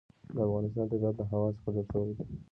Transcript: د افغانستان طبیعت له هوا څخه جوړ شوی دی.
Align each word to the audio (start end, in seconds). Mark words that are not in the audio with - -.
د 0.35 0.37
افغانستان 0.45 0.85
طبیعت 0.91 1.15
له 1.19 1.25
هوا 1.31 1.49
څخه 1.57 1.69
جوړ 1.75 1.81
شوی 1.89 2.11
دی. 2.17 2.23